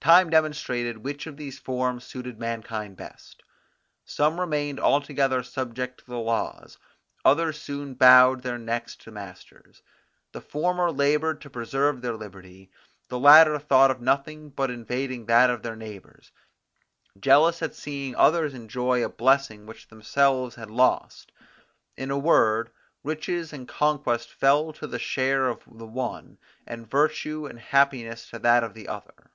Time 0.00 0.30
demonstrated 0.30 0.96
which 0.96 1.26
of 1.26 1.36
these 1.36 1.58
forms 1.58 2.02
suited 2.02 2.38
mankind 2.38 2.96
best. 2.96 3.42
Some 4.06 4.40
remained 4.40 4.80
altogether 4.80 5.42
subject 5.42 5.98
to 6.00 6.06
the 6.06 6.18
laws; 6.18 6.78
others 7.26 7.60
soon 7.60 7.92
bowed 7.92 8.40
their 8.42 8.56
necks 8.56 8.96
to 8.98 9.10
masters. 9.10 9.82
The 10.32 10.40
former 10.40 10.90
laboured 10.90 11.42
to 11.42 11.50
preserve 11.50 12.00
their 12.00 12.16
liberty; 12.16 12.70
the 13.08 13.18
latter 13.18 13.58
thought 13.58 13.90
of 13.90 14.00
nothing 14.00 14.48
but 14.48 14.70
invading 14.70 15.26
that 15.26 15.50
of 15.50 15.60
their 15.62 15.76
neighbours, 15.76 16.32
jealous 17.20 17.60
at 17.60 17.74
seeing 17.74 18.14
others 18.16 18.54
enjoy 18.54 19.04
a 19.04 19.10
blessing 19.10 19.66
which 19.66 19.88
themselves 19.88 20.54
had 20.54 20.70
lost. 20.70 21.32
In 21.98 22.10
a 22.10 22.16
word, 22.18 22.70
riches 23.04 23.52
and 23.52 23.68
conquest 23.68 24.32
fell 24.32 24.72
to 24.74 24.86
the 24.86 24.98
share 25.00 25.48
of 25.48 25.60
the 25.66 25.86
one, 25.86 26.38
and 26.66 26.90
virtue 26.90 27.44
and 27.46 27.58
happiness 27.58 28.30
to 28.30 28.38
that 28.38 28.64
of 28.64 28.72
the 28.72 28.88
other. 28.88 29.32